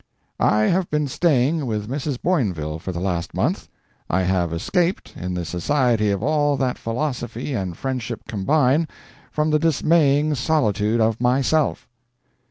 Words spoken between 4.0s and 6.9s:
I have escaped, in the society of all that